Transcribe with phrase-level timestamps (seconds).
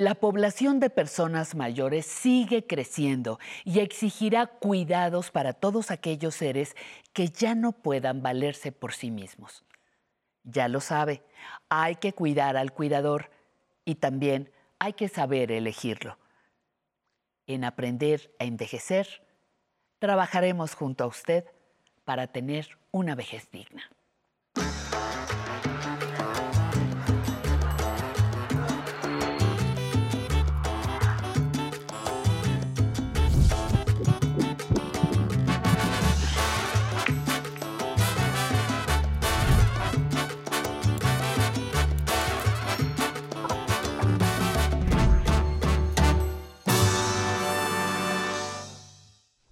[0.00, 6.74] La población de personas mayores sigue creciendo y exigirá cuidados para todos aquellos seres
[7.12, 9.62] que ya no puedan valerse por sí mismos.
[10.42, 11.22] Ya lo sabe,
[11.68, 13.30] hay que cuidar al cuidador
[13.84, 16.16] y también hay que saber elegirlo.
[17.46, 19.26] En aprender a envejecer,
[19.98, 21.44] trabajaremos junto a usted
[22.06, 23.82] para tener una vejez digna.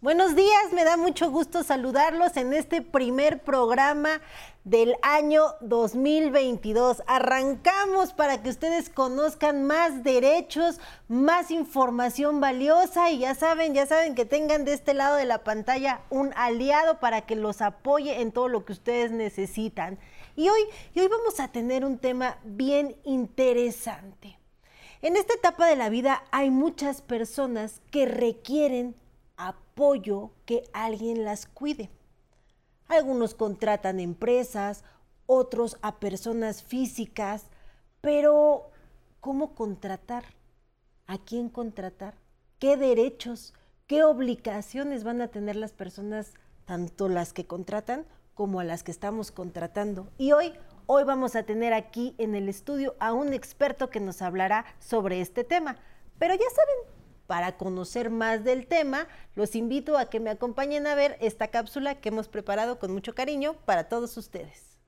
[0.09, 4.23] Buenos días, me da mucho gusto saludarlos en este primer programa
[4.65, 7.03] del año 2022.
[7.07, 14.15] Arrancamos para que ustedes conozcan más derechos, más información valiosa y ya saben, ya saben
[14.15, 18.33] que tengan de este lado de la pantalla un aliado para que los apoye en
[18.33, 19.99] todo lo que ustedes necesitan.
[20.37, 20.61] Y hoy,
[20.95, 24.39] y hoy vamos a tener un tema bien interesante.
[25.03, 28.95] En esta etapa de la vida hay muchas personas que requieren
[29.79, 31.89] apoyo que alguien las cuide.
[32.89, 34.83] Algunos contratan empresas,
[35.27, 37.45] otros a personas físicas,
[38.01, 38.73] pero
[39.21, 40.25] ¿cómo contratar?
[41.07, 42.15] ¿A quién contratar?
[42.59, 43.55] ¿Qué derechos,
[43.87, 46.35] qué obligaciones van a tener las personas,
[46.65, 50.09] tanto las que contratan como a las que estamos contratando?
[50.19, 50.55] Y hoy,
[50.87, 55.21] hoy vamos a tener aquí en el estudio a un experto que nos hablará sobre
[55.21, 55.77] este tema.
[56.19, 56.98] Pero ya saben,
[57.29, 62.01] para conocer más del tema, los invito a que me acompañen a ver esta cápsula
[62.01, 64.79] que hemos preparado con mucho cariño para todos ustedes.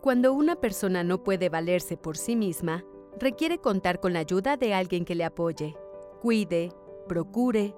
[0.00, 2.84] Cuando una persona no puede valerse por sí misma,
[3.16, 5.76] requiere contar con la ayuda de alguien que le apoye,
[6.20, 6.72] cuide,
[7.06, 7.76] procure,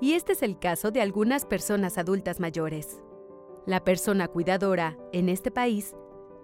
[0.00, 3.02] y este es el caso de algunas personas adultas mayores.
[3.66, 5.94] La persona cuidadora, en este país,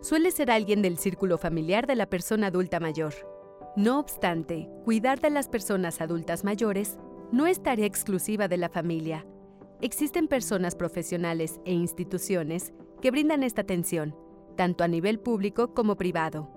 [0.00, 3.14] suele ser alguien del círculo familiar de la persona adulta mayor.
[3.76, 6.98] No obstante, cuidar de las personas adultas mayores
[7.32, 9.26] no es tarea exclusiva de la familia.
[9.80, 14.16] Existen personas profesionales e instituciones que brindan esta atención,
[14.56, 16.50] tanto a nivel público como privado.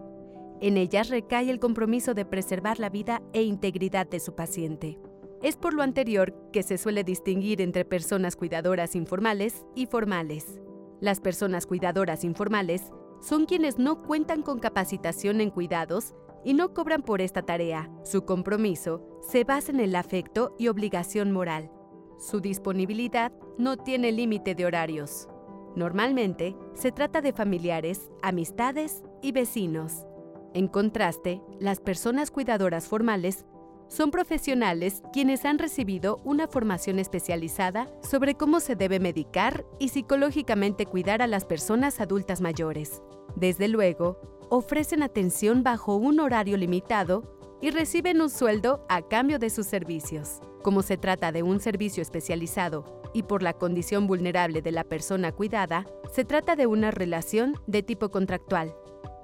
[0.60, 5.00] En ellas recae el compromiso de preservar la vida e integridad de su paciente.
[5.44, 10.62] Es por lo anterior que se suele distinguir entre personas cuidadoras informales y formales.
[11.00, 17.04] Las personas cuidadoras informales son quienes no cuentan con capacitación en cuidados y no cobran
[17.04, 17.90] por esta tarea.
[18.04, 21.72] Su compromiso se basa en el afecto y obligación moral.
[22.18, 25.28] Su disponibilidad no tiene límite de horarios.
[25.76, 30.06] Normalmente se trata de familiares, amistades y vecinos.
[30.54, 33.46] En contraste, las personas cuidadoras formales
[33.92, 40.86] son profesionales quienes han recibido una formación especializada sobre cómo se debe medicar y psicológicamente
[40.86, 43.02] cuidar a las personas adultas mayores.
[43.36, 44.18] Desde luego,
[44.50, 50.40] ofrecen atención bajo un horario limitado y reciben un sueldo a cambio de sus servicios.
[50.64, 55.34] Como se trata de un servicio especializado y por la condición vulnerable de la persona
[55.34, 58.74] cuidada, se trata de una relación de tipo contractual,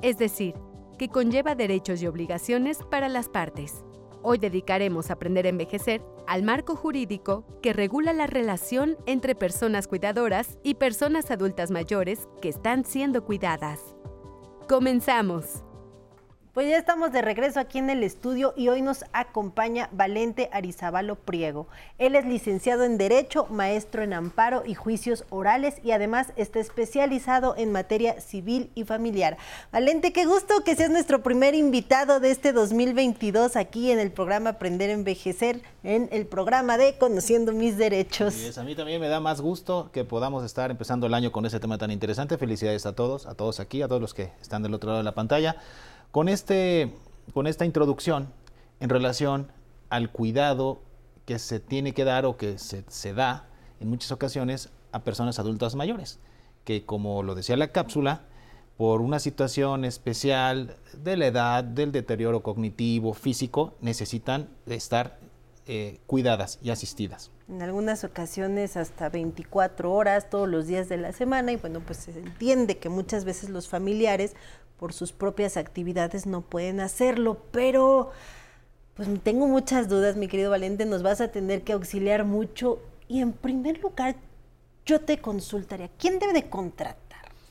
[0.01, 0.55] es decir,
[0.97, 3.85] que conlleva derechos y obligaciones para las partes.
[4.23, 9.87] Hoy dedicaremos a aprender a envejecer al marco jurídico que regula la relación entre personas
[9.87, 13.95] cuidadoras y personas adultas mayores que están siendo cuidadas.
[14.67, 15.66] Comenzamos.
[16.57, 21.13] Pues ya estamos de regreso aquí en el estudio y hoy nos acompaña Valente Arizabalo
[21.13, 21.67] Priego.
[21.99, 27.53] Él es licenciado en Derecho, maestro en Amparo y Juicios Orales y además está especializado
[27.57, 29.37] en materia civil y familiar.
[29.71, 34.49] Valente, qué gusto que seas nuestro primer invitado de este 2022 aquí en el programa
[34.49, 38.57] Aprender a Envejecer, en el programa de Conociendo mis Derechos.
[38.57, 41.59] a mí también me da más gusto que podamos estar empezando el año con ese
[41.59, 42.35] tema tan interesante.
[42.39, 45.03] Felicidades a todos, a todos aquí, a todos los que están del otro lado de
[45.03, 45.57] la pantalla
[46.11, 46.93] con, este,
[47.33, 48.29] con esta introducción
[48.79, 49.51] en relación
[49.89, 50.81] al cuidado
[51.25, 53.47] que se tiene que dar o que se, se da
[53.79, 56.19] en muchas ocasiones a personas adultas mayores,
[56.63, 58.21] que como lo decía la cápsula,
[58.77, 65.19] por una situación especial de la edad, del deterioro cognitivo, físico, necesitan estar
[65.65, 67.31] eh, cuidadas y asistidas.
[67.49, 71.97] En algunas ocasiones hasta 24 horas todos los días de la semana y bueno, pues
[71.97, 74.35] se entiende que muchas veces los familiares
[74.77, 78.11] por sus propias actividades no pueden hacerlo, pero
[78.95, 83.21] pues tengo muchas dudas, mi querido Valente, nos vas a tener que auxiliar mucho y
[83.21, 84.15] en primer lugar
[84.85, 86.97] yo te consultaría, ¿quién debe de contratar?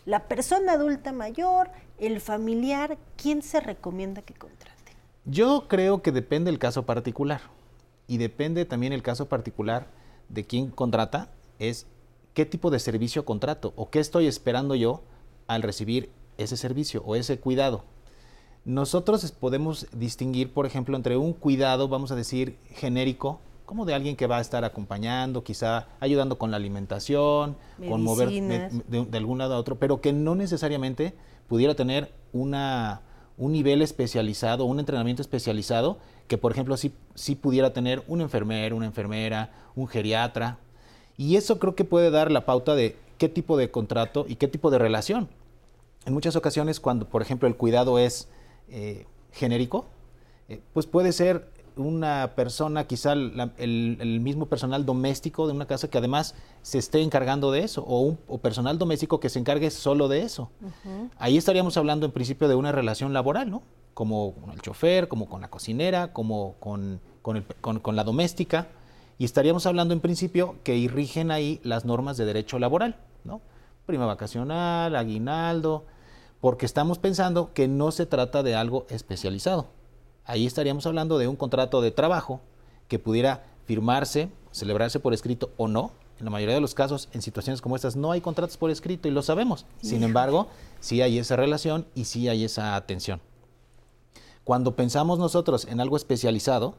[0.06, 4.92] La persona adulta mayor, el familiar, ¿quién se recomienda que contrate?
[5.24, 7.42] Yo creo que depende del caso particular
[8.06, 9.88] y depende también el caso particular
[10.28, 11.86] de quién contrata, es
[12.34, 15.02] qué tipo de servicio contrato o qué estoy esperando yo
[15.46, 17.84] al recibir ese servicio o ese cuidado.
[18.64, 24.16] Nosotros podemos distinguir, por ejemplo, entre un cuidado, vamos a decir, genérico, como de alguien
[24.16, 27.56] que va a estar acompañando, quizá ayudando con la alimentación,
[27.88, 31.14] con mover de, algún lado a otro, pero que no necesariamente
[31.48, 33.02] pudiera tener una,
[33.36, 35.98] un nivel especializado, un entrenamiento especializado,
[36.28, 40.58] que por ejemplo sí, sí pudiera tener un enfermero, una enfermera, un geriatra.
[41.16, 44.48] Y eso creo que puede dar la pauta de qué tipo de contrato y qué
[44.48, 45.28] tipo de relación.
[46.06, 48.28] En muchas ocasiones, cuando por ejemplo el cuidado es
[48.68, 49.86] eh, genérico,
[50.48, 55.98] eh, pues puede ser una persona, quizá el, mismo personal doméstico de una casa que
[55.98, 60.22] además se esté encargando de eso, o un personal doméstico que se encargue solo de
[60.22, 60.48] eso.
[61.18, 63.62] Ahí estaríamos hablando en principio de una relación laboral, ¿no?
[63.92, 68.68] Como con el chofer, como con la cocinera, como con, con la doméstica,
[69.18, 73.42] y estaríamos hablando en principio que irrigen ahí las normas de derecho laboral, ¿no?
[73.84, 75.84] Prima vacacional, aguinaldo,
[76.46, 79.66] porque estamos pensando que no se trata de algo especializado
[80.26, 82.40] ahí estaríamos hablando de un contrato de trabajo
[82.86, 85.90] que pudiera firmarse, celebrarse por escrito o no.
[86.20, 89.08] En la mayoría de los casos, en situaciones como estas, no hay contratos por escrito
[89.08, 89.66] y lo sabemos.
[89.82, 90.46] Sin embargo,
[90.78, 93.20] sí hay esa relación y sí hay esa atención.
[94.44, 96.76] Cuando pensamos nosotros en algo especializado,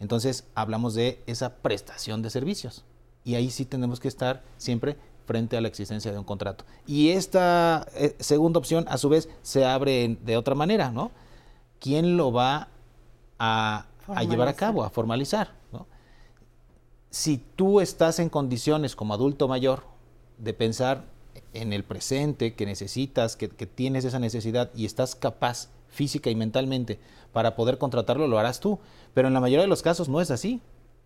[0.00, 2.84] entonces hablamos de esa prestación de servicios.
[3.22, 6.64] Y ahí sí tenemos que estar siempre frente a la existencia de un contrato.
[6.86, 11.10] Y esta eh, segunda opción, a su vez, se abre de otra manera, ¿no?
[11.80, 12.68] ¿Quién lo va
[13.38, 13.86] a,
[14.28, 15.54] llevar a cabo, a formalizar.
[17.10, 19.84] Si tú estás en condiciones como adulto mayor
[20.38, 21.04] de pensar
[21.54, 26.98] en el presente, que necesitas, que, tienes esa necesidad y estás capaz física y mentalmente
[27.32, 28.78] para poder contratarlo, lo harás tú.
[29.14, 30.60] Pero en la mayoría de los casos no es así.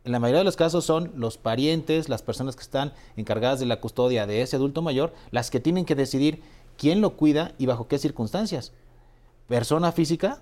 [0.05, 3.67] En la mayoría de los casos son los parientes, las personas que están encargadas de
[3.67, 6.43] la custodia de ese adulto mayor, las que tienen que decidir
[6.79, 8.73] quién lo cuida y bajo qué circunstancias.
[9.47, 10.41] Persona física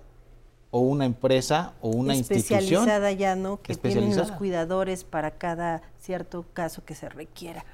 [0.71, 3.61] o una empresa o una especializada ya, ¿no?
[3.61, 7.65] Que tienen los cuidadores para cada cierto caso que se requiera.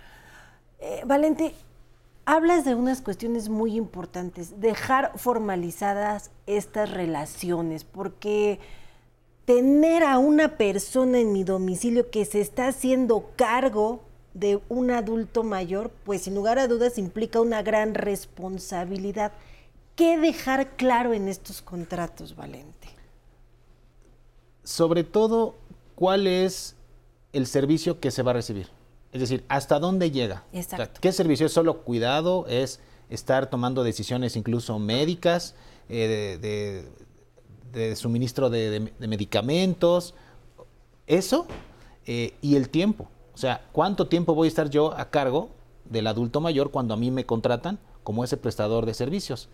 [0.78, 1.54] Eh, Valente,
[2.24, 8.60] hablas de unas cuestiones muy importantes, dejar formalizadas estas relaciones, porque
[9.44, 14.02] tener a una persona en mi domicilio que se está haciendo cargo
[14.32, 19.32] de un adulto mayor, pues sin lugar a dudas implica una gran responsabilidad.
[19.94, 22.88] ¿Qué dejar claro en estos contratos, Valente?
[24.64, 25.54] Sobre todo,
[25.94, 26.74] ¿cuál es
[27.32, 28.68] el servicio que se va a recibir?
[29.12, 30.42] Es decir, ¿hasta dónde llega?
[30.52, 31.00] Exacto.
[31.00, 32.46] ¿Qué servicio es solo cuidado?
[32.48, 32.80] ¿Es
[33.10, 35.54] estar tomando decisiones incluso médicas,
[35.88, 36.88] eh, de,
[37.96, 40.14] suministro de, medicamentos?
[41.06, 41.46] Eso
[42.06, 43.08] eh, y el tiempo.
[43.34, 45.50] O sea, ¿cuánto tiempo voy a estar yo a cargo
[45.84, 49.48] del adulto mayor cuando a mí me contratan como ese prestador de servicios?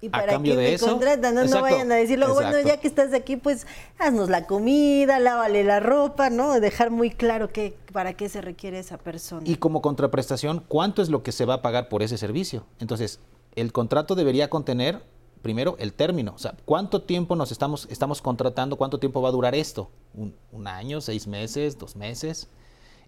[0.00, 1.62] Y para cambio de me eso, contratan, ¿no?
[1.62, 3.66] vayan a decir, bueno, ya que estás aquí, pues
[3.98, 6.60] haznos la comida, lávale la ropa, ¿no?
[6.60, 9.48] Dejar muy claro que, para qué se requiere esa persona.
[9.48, 12.66] Y como contraprestación, ¿cuánto es lo que se va a pagar por ese servicio?
[12.80, 13.18] Entonces,
[13.54, 15.02] el contrato debería contener
[15.44, 18.76] primero el término, o sea, ¿cuánto tiempo nos estamos, estamos contratando?
[18.76, 19.90] ¿Cuánto tiempo va a durar esto?
[20.14, 22.48] ¿Un, un año, seis meses, dos meses?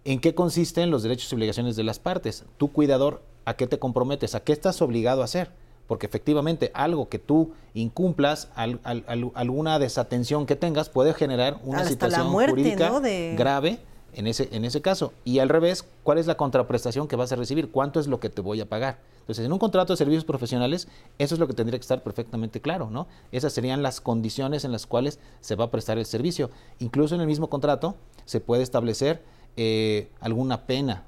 [0.05, 2.45] ¿En qué consisten los derechos y obligaciones de las partes?
[2.59, 4.35] Tu cuidador, ¿a qué te comprometes?
[4.35, 5.51] ¿A qué estás obligado a hacer?
[5.87, 12.93] porque efectivamente algo que tú incumplas, alguna desatención que tengas puede generar una situación jurídica
[13.37, 13.79] grave
[14.17, 15.13] en ese, en ese caso.
[15.25, 17.71] Y al revés, ¿cuál es la contraprestación que vas a recibir?
[17.71, 18.99] ¿Cuánto es lo que te voy a pagar?
[19.21, 22.61] Entonces, en un contrato de servicios profesionales, eso es lo que tendría que estar perfectamente
[22.61, 23.07] claro, ¿no?
[23.31, 26.51] Esas serían las condiciones en las cuales se va a prestar el servicio.
[26.79, 27.95] Incluso en el mismo contrato
[28.25, 29.23] se puede establecer
[29.57, 31.05] eh, alguna pena,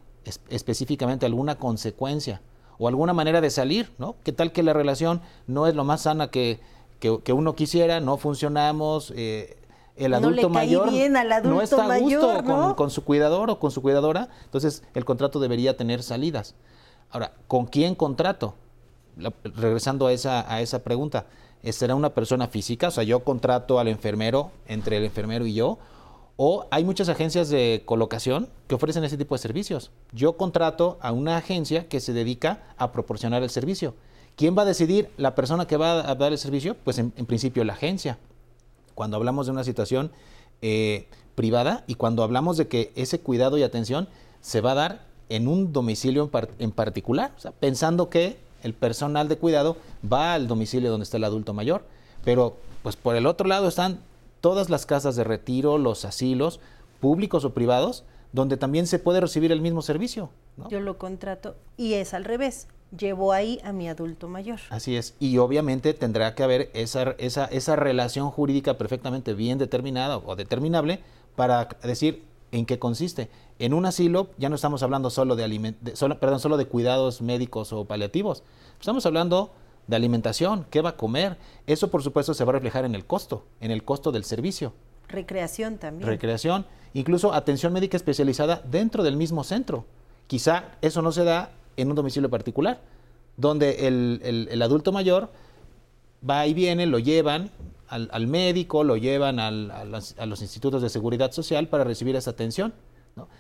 [0.51, 2.43] específicamente alguna consecuencia
[2.79, 4.17] o alguna manera de salir, ¿no?
[4.23, 6.61] ¿Qué tal que la relación no es lo más sana que,
[7.01, 9.57] que, uno quisiera, no funcionamos, eh,
[9.99, 10.91] el adulto mayor
[11.45, 15.77] no está a gusto Con, su cuidador o con su cuidadora, entonces el contrato debería
[15.77, 16.55] tener salidas.
[17.11, 18.55] Ahora, ¿con quién contrato?
[19.43, 21.27] regresando a esa, a esa pregunta,
[21.71, 22.89] ¿será una persona física?
[22.89, 25.79] O sea, yo contrato al enfermero, entre el enfermero y yo,
[26.37, 29.91] o hay muchas agencias de colocación que ofrecen ese tipo de servicios.
[30.13, 33.95] Yo contrato a una agencia que se dedica a proporcionar el servicio.
[34.37, 36.77] ¿Quién va a decidir la persona que va a dar el servicio?
[36.85, 38.19] Pues en, principio la agencia.
[38.99, 40.11] Cuando hablamos de una situación
[40.61, 44.09] eh, privada y cuando hablamos de que ese cuidado y atención
[44.41, 46.29] se va a dar en un domicilio
[46.59, 49.77] en, particular, pensando que el personal de cuidado
[50.13, 51.85] va al domicilio donde está el adulto mayor,
[52.25, 54.01] pero pues por el otro lado están
[54.41, 56.59] todas las casas de retiro, los asilos,
[56.99, 58.03] públicos o privados,
[58.33, 60.31] donde también se puede recibir el mismo servicio.
[60.71, 62.67] Yo lo contrato y es al revés.
[62.97, 64.61] Llevo ahí a mi adulto mayor.
[64.71, 65.15] Así es.
[65.21, 71.01] Y obviamente tendrá que haber esa, esa, esa relación jurídica perfectamente bien determinada o determinable
[71.37, 73.29] para decir en qué consiste.
[73.59, 77.73] En un asilo ya no estamos hablando solo de, solo, perdón, solo de cuidados médicos
[77.73, 78.43] o paliativos.
[78.81, 79.53] Estamos hablando
[79.87, 81.37] de alimentación, qué va a comer.
[81.67, 84.73] Eso por supuesto se va a reflejar en el costo, en el costo del servicio.
[85.09, 86.09] Recreación también.
[86.09, 89.85] Recreación, incluso atención médica especializada dentro del mismo centro.
[90.27, 92.81] Quizá eso no se da en un domicilio particular,
[93.37, 95.31] donde el, adulto mayor
[96.29, 97.51] va y viene, lo llevan
[97.89, 102.75] al, médico, lo llevan a, los, institutos de seguridad social para recibir esa atención.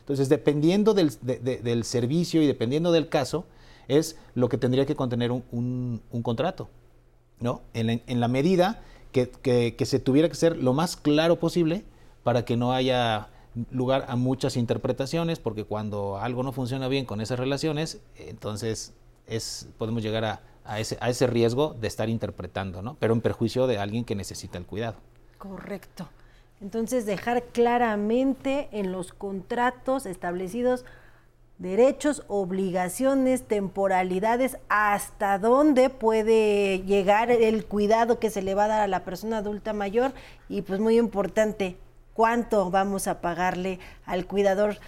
[0.00, 3.44] Entonces, dependiendo del, servicio y dependiendo del caso,
[3.88, 6.68] es lo que tendría que contener un, contrato.
[7.40, 7.62] ¿no?
[7.74, 11.84] En, la, medida que, se tuviera que ser lo más claro posible
[12.22, 13.28] para que no haya
[13.70, 18.94] lugar a muchas interpretaciones, porque cuando algo no funciona bien con esas relaciones, entonces
[19.26, 20.24] es, podemos llegar
[20.64, 22.96] a, ese, a ese riesgo de estar interpretando, ¿no?
[22.98, 24.96] pero en perjuicio de alguien que necesita el cuidado.
[25.38, 26.08] Correcto.
[26.60, 30.84] Entonces, dejar claramente en los contratos establecidos
[31.58, 38.80] derechos, obligaciones, temporalidades, hasta dónde puede llegar el cuidado que se le va a dar
[38.80, 40.12] a la persona adulta mayor
[40.48, 41.76] y pues muy importante,
[42.18, 44.78] cuánto vamos a pagarle al cuidador.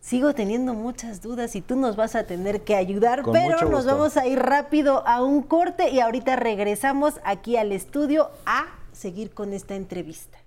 [0.00, 4.16] Sigo teniendo muchas dudas y tú nos vas a tener que ayudar, pero nos vamos
[4.16, 9.52] a ir rápido a un corte y ahorita regresamos aquí al estudio a seguir con
[9.52, 10.38] esta entrevista.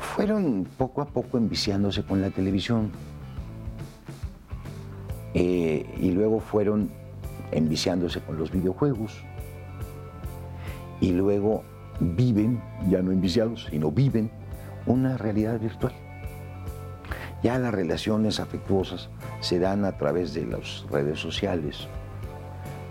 [0.00, 2.90] Fueron poco a poco enviciándose con la televisión
[5.34, 6.90] eh, y luego fueron
[7.52, 9.22] enviciándose con los videojuegos
[11.00, 11.62] y luego
[12.00, 12.60] viven,
[12.90, 14.41] ya no enviciados, sino viven
[14.86, 15.92] una realidad virtual.
[17.42, 19.08] Ya las relaciones afectuosas
[19.40, 21.88] se dan a través de las redes sociales.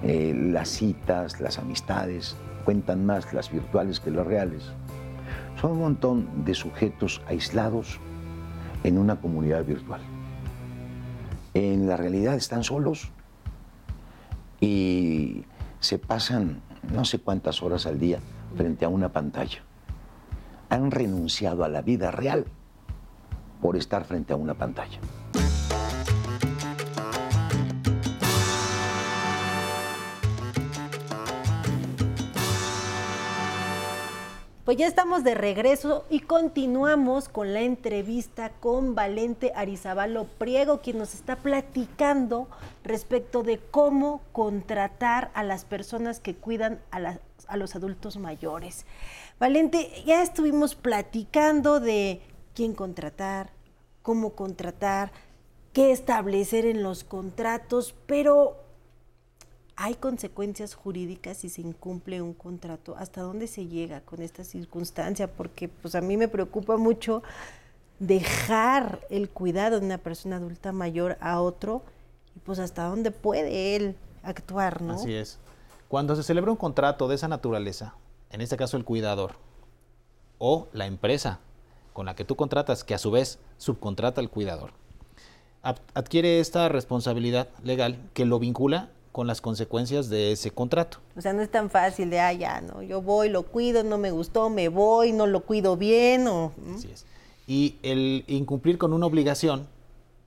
[0.03, 4.63] Eh, las citas, las amistades, cuentan más las virtuales que las reales.
[5.59, 7.99] Son un montón de sujetos aislados
[8.83, 10.01] en una comunidad virtual
[11.53, 13.09] en la realidad están solos
[14.59, 15.43] y
[15.79, 16.61] se pasan
[16.93, 18.19] no sé cuántas horas al día
[18.55, 19.63] frente a una pantalla.
[20.71, 22.45] Han renunciado a la vida real
[23.61, 24.99] por estar frente a una pantalla.
[34.63, 40.99] Pues ya estamos de regreso y continuamos con la entrevista con Valente Arizabalo Priego, quien
[40.99, 42.47] nos está platicando
[42.85, 48.85] respecto de cómo contratar a las personas que cuidan a, a los adultos mayores.
[49.41, 52.21] Valente, ya estuvimos platicando de
[52.53, 53.49] quién contratar,
[54.03, 55.11] cómo contratar,
[55.73, 58.57] qué establecer en los contratos, pero
[59.75, 62.95] hay consecuencias jurídicas si se incumple un contrato.
[62.99, 65.27] ¿Hasta dónde se llega con esta circunstancia?
[65.27, 67.23] Porque pues a mí me preocupa mucho
[67.97, 71.81] dejar el cuidado de una persona adulta mayor a otro
[72.35, 74.93] y pues hasta dónde puede él actuar, ¿no?
[74.93, 75.39] Así es.
[75.87, 77.95] Cuando se celebra un contrato de esa naturaleza,
[78.31, 79.35] en este caso el cuidador
[80.39, 81.39] o la empresa
[81.93, 84.71] con la que tú contratas, que a su vez subcontrata al cuidador,
[85.93, 90.99] adquiere esta responsabilidad legal que lo vincula con las consecuencias de ese contrato.
[91.17, 93.97] O sea, no es tan fácil de, ah, ya, no, yo voy, lo cuido, no
[93.97, 96.53] me gustó, me voy, no lo cuido bien, o...
[96.75, 97.05] Así es.
[97.45, 99.67] Y el incumplir con una obligación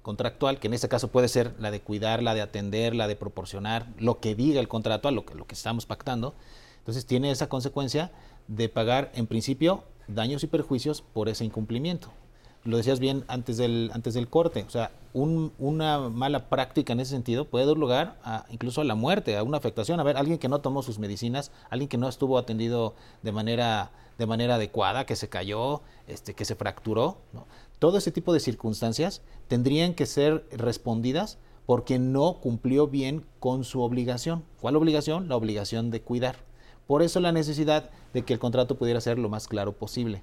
[0.02, 3.16] contractual, que en este caso puede ser la de cuidar, la de atender, la de
[3.16, 6.34] proporcionar, lo que diga el contrato, a lo que, lo que estamos pactando,
[6.85, 8.12] entonces tiene esa consecuencia
[8.47, 12.11] de pagar, en principio, daños y perjuicios por ese incumplimiento
[12.64, 17.11] lo decías bien antes del, antes del corte, o sea, una mala práctica en ese
[17.11, 20.00] sentido puede dar lugar a, incluso a la muerte, a una afectación.
[20.00, 23.93] A ver, alguien que no tomó sus medicinas, alguien que no estuvo atendido de manera,
[24.19, 27.19] de manera adecuada, que se cayó, este, que se fracturó.
[27.79, 33.83] Todo ese tipo de circunstancias tendrían que ser respondidas porque no cumplió bien con su
[33.83, 34.43] obligación.
[34.61, 35.29] ¿Cuál obligación?
[35.29, 36.37] La obligación de cuidar.
[36.87, 40.23] Por eso la necesidad de que el contrato pudiera ser lo más claro posible.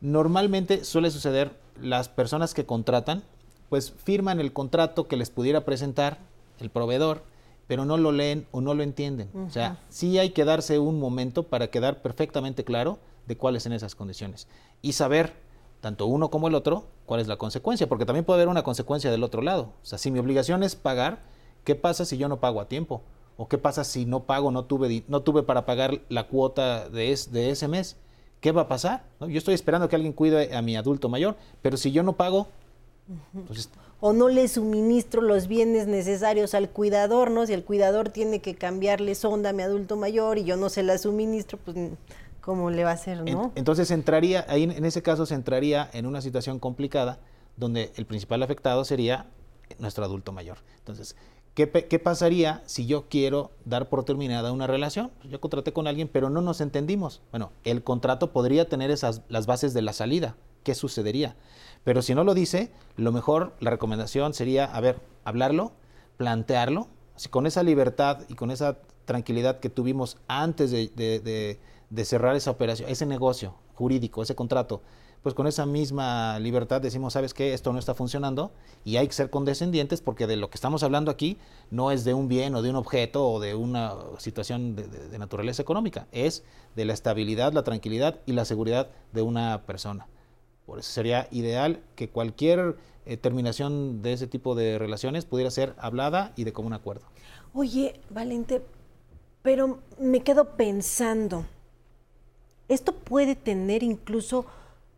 [0.00, 3.22] Normalmente suele suceder, las personas que contratan,
[3.68, 6.18] pues firman el contrato que les pudiera presentar
[6.58, 7.22] el proveedor,
[7.66, 9.30] pero no lo leen o no lo entienden.
[9.46, 13.72] O sea, sí hay que darse un momento para quedar perfectamente claro de cuáles son
[13.72, 14.48] esas condiciones
[14.82, 15.34] y saber,
[15.80, 19.10] tanto uno como el otro, cuál es la consecuencia, porque también puede haber una consecuencia
[19.10, 19.72] del otro lado.
[19.82, 21.20] O sea, si mi obligación es pagar,
[21.64, 23.02] ¿qué pasa si yo no pago a tiempo?
[23.40, 27.18] ¿O qué pasa si no pago, no tuve, no tuve para pagar la cuota de,
[27.30, 27.96] de ese mes?
[28.42, 29.04] ¿Qué va a pasar?
[29.20, 32.48] Yo estoy esperando que alguien cuide a mi adulto mayor, pero si yo no pago,
[33.98, 37.46] o no le suministro los bienes necesarios al cuidador, ¿no?
[37.46, 40.82] Si el cuidador tiene que cambiarle sonda a mi adulto mayor y yo no se
[40.82, 41.78] la suministro, pues
[42.42, 43.52] cómo le va a hacer, ¿no?
[43.54, 47.18] Entonces entraría, ahí en ese caso se entraría en una situación complicada
[47.56, 49.24] donde el principal afectado sería
[49.78, 50.58] nuestro adulto mayor.
[50.78, 51.16] Entonces,
[51.54, 55.10] ¿qué, pasaría si yo quiero dar por terminada una relación?
[55.24, 57.22] Yo contraté con alguien, pero no nos entendimos.
[57.30, 60.36] Bueno, el contrato podría tener esas las bases de la salida.
[60.62, 61.36] ¿Qué sucedería?
[61.84, 65.72] Pero si no lo dice, lo mejor, la recomendación sería, a ver, hablarlo,
[66.16, 71.58] plantearlo, así, con esa libertad y con esa tranquilidad que tuvimos antes de,
[72.04, 74.82] cerrar esa operación, ese negocio jurídico, ese contrato,
[75.22, 78.52] pues con esa misma libertad decimos, sabes qué, esto no está funcionando
[78.84, 81.38] y hay que ser condescendientes porque de lo que estamos hablando aquí
[81.70, 85.62] no es de un bien o de un objeto o de una situación de naturaleza
[85.62, 86.42] económica, es
[86.76, 90.06] de la estabilidad, la tranquilidad y la seguridad de una persona.
[90.66, 95.74] Por eso sería ideal que cualquier eh, terminación de ese tipo de relaciones pudiera ser
[95.78, 97.06] hablada y de común acuerdo.
[97.52, 98.62] Oye, Valente,
[99.42, 101.44] pero me quedo pensando,
[102.68, 104.46] esto puede tener incluso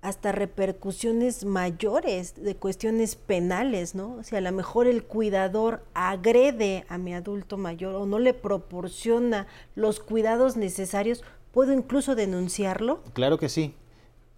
[0.02, 4.16] hasta repercusiones mayores de cuestiones penales, ¿no?
[4.16, 8.34] O sea, a lo mejor el cuidador agrede a mi adulto mayor o no le
[8.34, 13.00] proporciona los cuidados necesarios, ¿puedo incluso denunciarlo?
[13.12, 13.76] Claro que sí.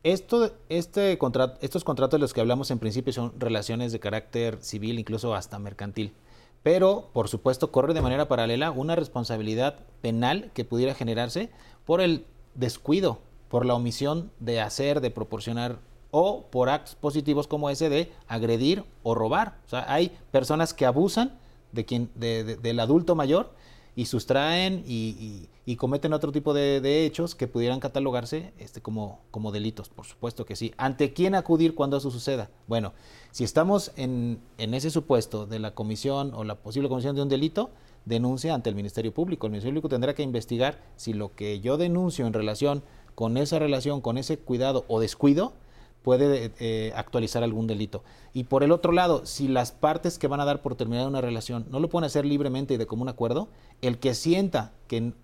[0.03, 4.59] Esto, este contrato, estos contratos de los que hablamos en principio son relaciones de carácter
[4.61, 6.13] civil, incluso hasta mercantil.
[6.63, 11.49] Pero, por supuesto, corre de manera paralela una responsabilidad penal que pudiera generarse
[11.87, 13.19] por el descuido,
[13.49, 15.79] por la omisión de hacer, de proporcionar
[16.11, 19.59] o por actos positivos como ese de agredir o robar.
[19.67, 21.39] O sea, hay personas que abusan
[21.73, 23.53] de quien, del adulto mayor
[23.97, 29.89] y sustraen y, cometen otro tipo de, hechos que pudieran catalogarse este, como, como delitos,
[29.89, 30.73] por supuesto que sí.
[30.77, 32.49] ¿Ante quién acudir cuando eso suceda?
[32.69, 32.93] Bueno,
[33.33, 37.29] si estamos en, en ese supuesto de la comisión o la posible comisión de un
[37.29, 37.71] delito,
[38.05, 39.47] denuncia ante el Ministerio Público.
[39.47, 42.83] El Ministerio Público tendrá que investigar si lo que yo denuncio en relación
[43.15, 45.53] con esa relación, con ese cuidado o descuido,
[46.05, 48.05] puede eh, actualizar algún delito.
[48.35, 51.23] Y por el otro lado, si las partes que van a dar por terminada una
[51.23, 53.49] relación no lo pueden hacer libremente y de común acuerdo,
[53.81, 55.15] el que sienta que,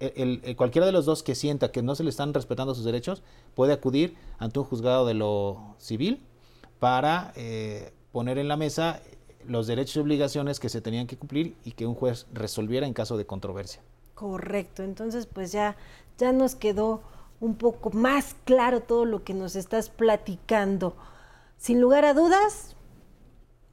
[0.00, 3.22] el, cualquiera de los dos que sienta que no se le están respetando sus derechos
[3.54, 6.20] puede acudir ante un juzgado de lo civil
[6.80, 9.00] para eh, poner en la mesa
[9.46, 12.92] los derechos y obligaciones que se tenían que cumplir y que un juez resolviera en
[12.92, 13.82] caso de controversia.
[14.16, 15.76] Correcto, entonces pues ya,
[16.18, 17.02] ya nos quedó
[17.44, 20.96] un poco más claro todo lo que nos estás platicando.
[21.58, 22.74] Sin lugar a dudas,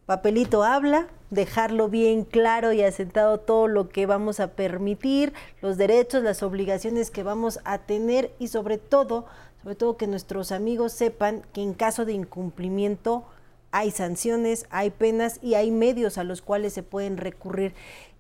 [0.06, 5.32] papelito habla, dejarlo bien claro y asentado todo lo que vamos a permitir,
[5.62, 9.26] los derechos, las obligaciones que vamos a tener y sobre todo,
[9.64, 13.24] sobre todo que nuestros amigos sepan que en caso de incumplimiento
[13.72, 17.74] hay sanciones, hay penas y hay medios a los cuales se pueden recurrir.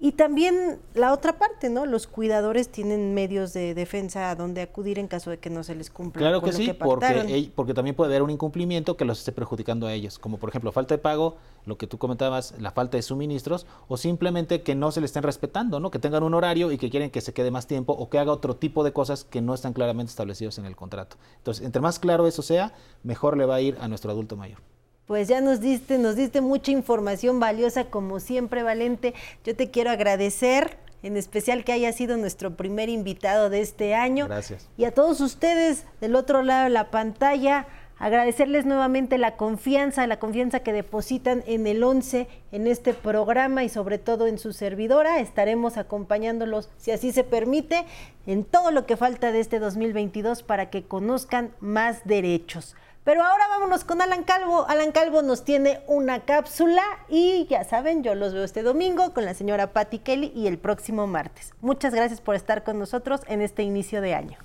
[0.03, 1.85] Y también la otra parte, ¿no?
[1.85, 5.75] Los cuidadores tienen medios de defensa a donde acudir en caso de que no se
[5.75, 6.21] les cumpla.
[6.21, 9.93] Claro que sí, porque, porque también puede haber un incumplimiento que los esté perjudicando a
[9.93, 11.37] ellos, como por ejemplo falta de pago,
[11.67, 15.21] lo que tú comentabas, la falta de suministros, o simplemente que no se le estén
[15.21, 15.91] respetando, ¿no?
[15.91, 18.31] Que tengan un horario y que quieren que se quede más tiempo o que haga
[18.31, 21.17] otro tipo de cosas que no están claramente establecidos en el contrato.
[21.37, 24.70] Entonces, entre más claro eso sea, mejor le va a ir a nuestro adulto mayor
[25.11, 29.13] pues ya nos diste, nos diste mucha información valiosa como siempre, Valente.
[29.43, 34.27] Yo te quiero agradecer, en especial que haya sido nuestro primer invitado de este año.
[34.27, 34.69] Gracias.
[34.77, 37.67] Y a todos ustedes del otro lado de la pantalla,
[37.99, 43.69] agradecerles nuevamente la confianza, la confianza que depositan en el 11, en este programa y
[43.69, 45.19] sobre todo en su servidora.
[45.19, 47.83] Estaremos acompañándolos, si así se permite,
[48.27, 52.77] en todo lo que falta de este 2022 para que conozcan más derechos.
[53.03, 54.67] Pero ahora vámonos con Alan Calvo.
[54.69, 59.25] Alan Calvo nos tiene una cápsula y ya saben, yo los veo este domingo con
[59.25, 61.53] la señora Patty Kelly y el próximo martes.
[61.61, 64.37] Muchas gracias por estar con nosotros en este inicio de año.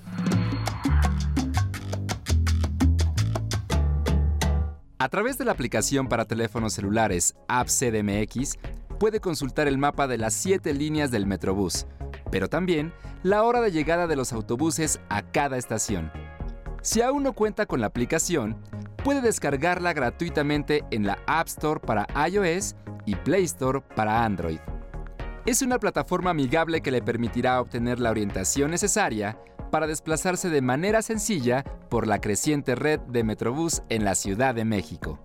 [4.97, 8.57] A través de la aplicación para teléfonos celulares App CDMX,
[8.99, 11.85] puede consultar el mapa de las siete líneas del Metrobús,
[12.31, 12.91] pero también
[13.21, 16.11] la hora de llegada de los autobuses a cada estación
[16.87, 18.55] si aún no cuenta con la aplicación,
[19.03, 24.59] puede descargarla gratuitamente en la App Store para iOS y Play Store para Android.
[25.45, 29.37] Es una plataforma amigable que le permitirá obtener la orientación necesaria
[29.69, 34.63] para desplazarse de manera sencilla por la creciente red de Metrobús en la Ciudad de
[34.63, 35.19] México.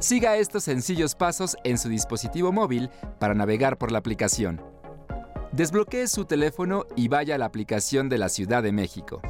[0.00, 4.60] Siga estos sencillos pasos en su dispositivo móvil para navegar por la aplicación.
[5.52, 9.22] Desbloquee su teléfono y vaya a la aplicación de la Ciudad de México.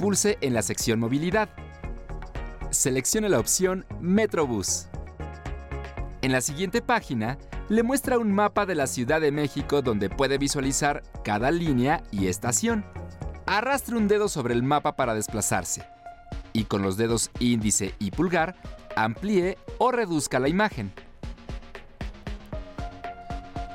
[0.00, 1.50] Pulse en la sección Movilidad.
[2.70, 4.86] Seleccione la opción Metrobús.
[6.22, 7.36] En la siguiente página,
[7.68, 12.28] le muestra un mapa de la Ciudad de México donde puede visualizar cada línea y
[12.28, 12.82] estación.
[13.44, 15.84] Arrastre un dedo sobre el mapa para desplazarse
[16.54, 18.56] y con los dedos índice y pulgar
[18.96, 20.94] amplíe o reduzca la imagen.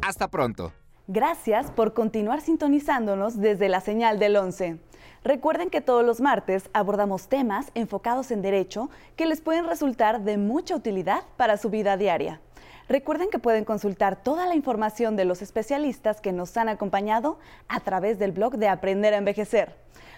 [0.00, 0.72] Hasta pronto.
[1.06, 4.78] Gracias por continuar sintonizándonos desde la señal del 11.
[5.24, 10.38] Recuerden que todos los martes abordamos temas enfocados en derecho que les pueden resultar de
[10.38, 12.40] mucha utilidad para su vida diaria.
[12.88, 17.80] Recuerden que pueden consultar toda la información de los especialistas que nos han acompañado a
[17.80, 19.74] través del blog de Aprender a Envejecer.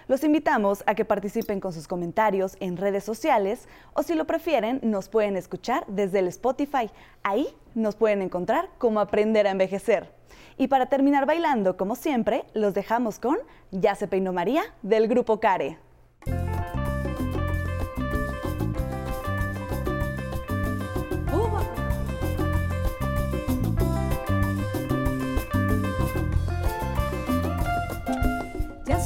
[0.07, 4.79] Los invitamos a que participen con sus comentarios en redes sociales o si lo prefieren
[4.85, 6.91] nos pueden escuchar desde el Spotify.
[7.25, 10.13] Ahí nos pueden encontrar como Aprender a Envejecer.
[10.57, 13.39] Y para terminar bailando, como siempre, los dejamos con
[13.73, 15.90] Ya se María del grupo Care.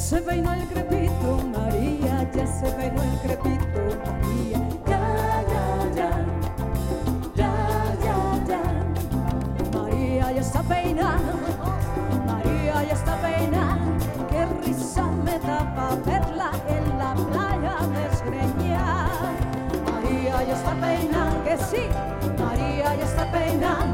[0.05, 4.59] Se peinó el crepito, María, ya se peinó el crepito, María.
[4.87, 6.11] Ya, ya, ya,
[7.35, 7.53] ya,
[8.05, 8.62] ya, ya.
[9.73, 11.33] María ya está peinada,
[12.27, 13.79] María ya está peinada.
[14.29, 19.33] Qué risa me da pa' verla en la playa desgreñada.
[19.90, 21.85] María ya está peinada, que sí,
[22.38, 23.94] María ya está peinada.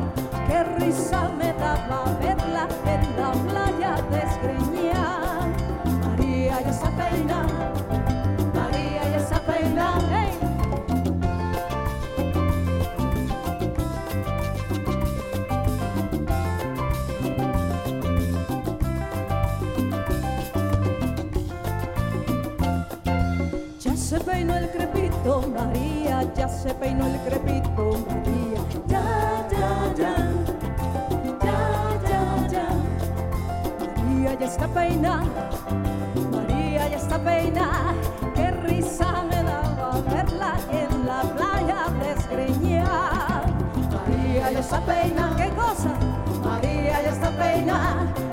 [26.62, 28.60] Se peinó el crepito, María.
[28.86, 30.14] Ya, ya, ya,
[31.42, 31.58] ya,
[32.06, 32.66] ya, ya.
[33.78, 35.50] María ya está peinada,
[36.30, 37.94] María ya está peinada.
[38.34, 43.42] Qué risa me daba verla en la playa desgreñada.
[43.90, 45.94] María ya está peinada, qué cosa.
[46.44, 48.29] María ya está peinada.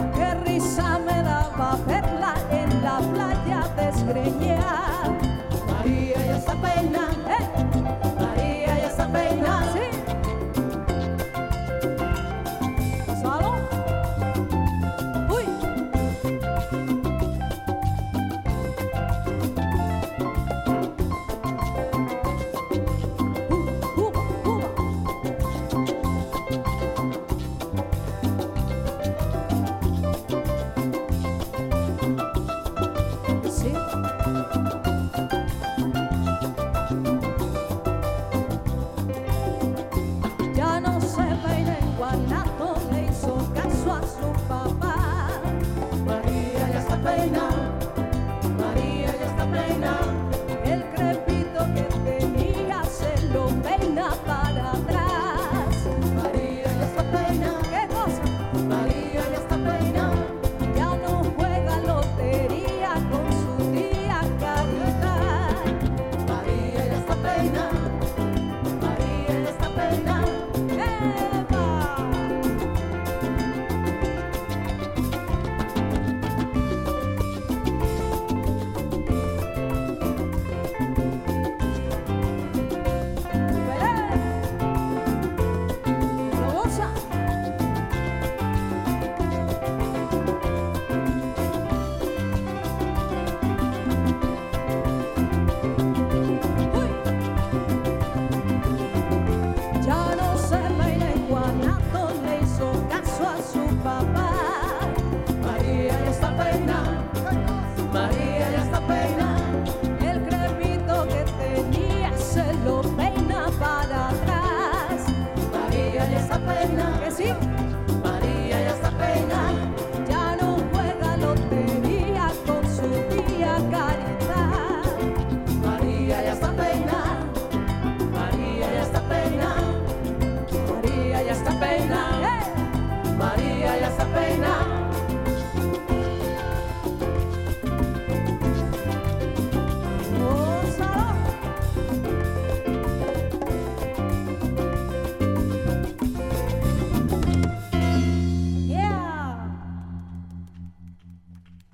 [103.17, 103.66] sua sua